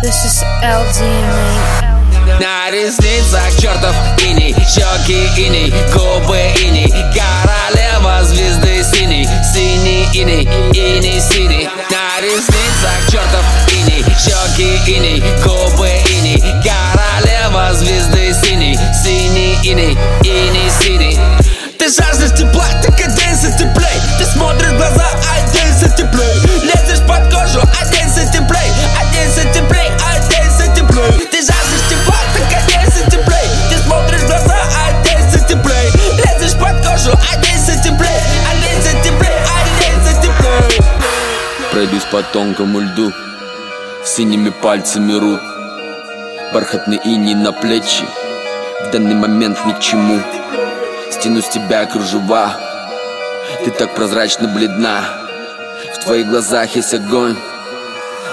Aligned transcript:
This 0.00 0.24
is 0.24 0.44
LDMA. 0.62 2.38
На 2.38 2.70
ресницах 2.70 3.50
чертов 3.60 3.96
иней 4.24 4.54
Щеки 4.54 5.26
иней, 5.36 5.74
губы 5.92 6.38
иней 6.62 6.88
Королева 7.12 8.22
звезды 8.22 8.84
синий 8.84 9.28
Синий 9.52 10.06
иней, 10.14 10.44
иней 10.72 11.20
синий 11.20 11.68
На 11.90 12.20
ресницах 12.20 13.10
чертов 13.10 13.44
иней 13.72 14.04
Щеки 14.16 14.78
иней, 14.88 15.20
губы 15.42 15.90
иней 16.10 16.40
Королева 16.62 17.74
звезды 17.74 18.32
синий 18.44 18.78
Синий 19.02 19.58
иней, 19.64 19.98
иней 20.22 20.70
синий 20.80 21.18
Ты 21.76 21.88
жаждешь 21.90 22.38
тепла, 22.38 22.66
так 22.84 22.87
Пройдусь 41.78 42.06
по 42.10 42.24
тонкому 42.24 42.80
льду 42.80 43.12
Синими 44.04 44.48
пальцами 44.48 45.12
рук 45.12 45.38
Бархатный 46.52 46.96
иней 47.04 47.36
на 47.36 47.52
плечи 47.52 48.04
В 48.82 48.90
данный 48.90 49.14
момент 49.14 49.64
ни 49.64 49.70
к 49.70 49.78
чему. 49.78 50.20
Стяну 51.12 51.40
с 51.40 51.48
тебя 51.48 51.86
кружева 51.86 52.56
Ты 53.64 53.70
так 53.70 53.94
прозрачно 53.94 54.48
бледна. 54.48 55.04
В 55.94 56.02
твоих 56.02 56.26
глазах 56.26 56.74
есть 56.74 56.94
огонь 56.94 57.36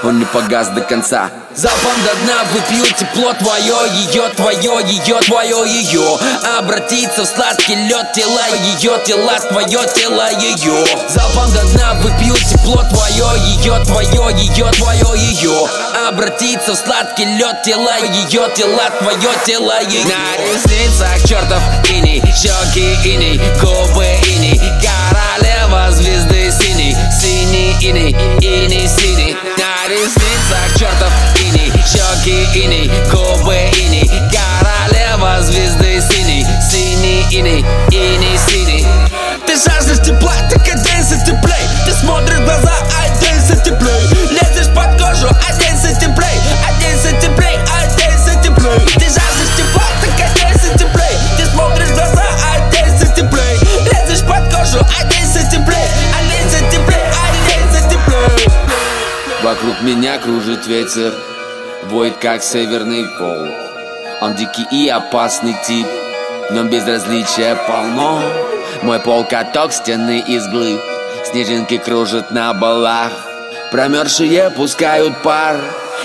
Он 0.01 0.17
не 0.17 0.25
погас 0.25 0.69
до 0.69 0.81
конца 0.81 1.29
Залпом 1.55 2.03
до 2.03 2.13
дна 2.15 2.43
выпью 2.51 2.85
тепло 2.97 3.33
твое, 3.33 3.77
ее, 3.93 4.27
твое, 4.35 4.85
ее, 4.85 5.21
твое, 5.21 5.63
ее. 5.65 6.19
Обратиться 6.57 7.23
в 7.23 7.27
сладкий 7.27 7.75
лед 7.75 8.11
тела 8.11 8.45
ее, 8.61 8.99
тела, 9.05 9.39
твое 9.39 9.79
тело 9.95 10.29
ее. 10.31 10.85
Залпом 11.07 11.53
до 11.53 11.63
дна 11.71 11.93
выпью 12.01 12.35
тепло 12.35 12.83
твое, 12.89 13.25
ее, 13.55 13.81
твое, 13.85 14.35
ее, 14.35 14.69
твое, 14.73 15.17
ее. 15.17 15.69
Обратиться 16.05 16.73
в 16.73 16.75
сладкий 16.75 17.23
лед 17.23 17.63
тела 17.63 17.99
ее, 17.99 18.49
тела, 18.53 18.89
твое 18.99 19.29
тело 19.45 19.81
ее. 19.83 20.03
На 20.05 20.35
ресницах 20.37 21.25
чертов 21.25 21.63
иней, 21.89 22.21
щеки 22.35 22.95
иней, 23.07 23.39
губы 23.61 24.05
иней 24.27 24.64
Вокруг 59.55 59.83
меня 59.83 60.17
кружит 60.17 60.67
ветер 60.67 61.13
Воет 61.85 62.17
как 62.17 62.43
северный 62.43 63.05
пол. 63.17 63.47
Он 64.19 64.35
дикий 64.35 64.65
и 64.69 64.89
опасный 64.89 65.55
тип 65.65 65.87
нем 66.51 66.69
безразличия 66.69 67.55
полно. 67.65 68.21
Мой 68.81 68.99
пол 68.99 69.23
каток 69.23 69.71
стены 69.71 70.19
из 70.19 70.45
глыб 70.49 70.81
Снежинки 71.23 71.77
кружат 71.77 72.31
на 72.31 72.53
балах. 72.53 73.13
Промерзшие 73.71 74.49
пускают 74.49 75.21
пар 75.23 75.55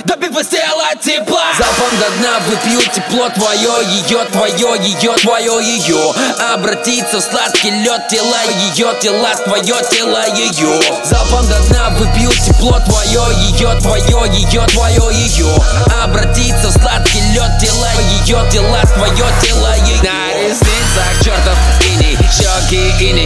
Добиваясь 0.04 0.48
тела 0.48 0.94
тепла. 1.00 1.52
Залпом 1.58 1.98
до 1.98 2.10
дна 2.18 2.38
выпью 2.46 2.80
тепло 2.94 3.28
твое 3.30 3.70
Ее, 3.90 4.24
твое, 4.32 4.80
ее, 4.80 5.12
твое, 5.18 5.62
ее 5.62 6.14
Обратиться 6.52 7.18
в 7.18 7.22
сладкий 7.22 7.70
лед 7.70 8.08
тела 8.08 8.38
Ее, 8.74 8.94
тела, 9.00 9.34
твое 9.44 9.74
тело 9.90 10.24
ее 10.34 10.80
Залпом 11.04 11.46
до 11.46 11.58
дна 11.68 11.90
выпью 11.90 12.30
тепло 12.30 12.78
твое 12.86 13.22
Ее, 13.50 13.78
твое, 13.80 14.32
ее, 14.32 14.66
твое, 14.68 15.14
ее 15.14 15.54
Обратиться 16.02 16.68
в 16.68 16.72
сладкий 16.72 17.20
лед 17.32 17.50
тела 17.60 17.88
Ее, 18.24 18.48
тела, 18.50 18.80
твое 18.94 19.26
тело 19.42 19.74
ее 19.86 20.02
На 20.02 20.32
ресницах 20.38 21.22
чертов 21.22 21.58
иней 21.84 22.16
Щеки 22.32 23.04
иней, 23.04 23.19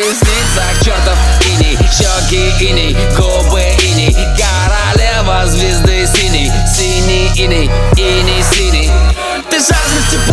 ресницах 0.00 0.82
чертов 0.82 1.18
иней 1.46 1.78
Щеки 1.92 2.64
иней, 2.64 2.96
губы 3.16 3.60
иней 3.82 4.16
Королева 4.36 5.46
звезды 5.46 6.06
синий 6.06 6.50
Синий 6.66 7.30
иней, 7.36 7.70
иней 7.96 8.42
синий 8.50 8.90
Ты 9.50 9.60
тепла 10.10 10.29